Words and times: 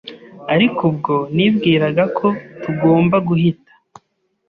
ariko 0.53 0.81
ubwo 0.91 1.15
nibwiraga 1.35 2.03
ko 2.17 2.27
tugomba 2.61 3.15
guhita 3.27 3.71